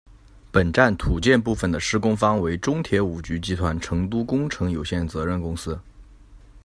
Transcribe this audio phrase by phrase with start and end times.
[0.51, 5.79] 本站土建部分的施工方为中铁五局集团成都工程有限责任公司。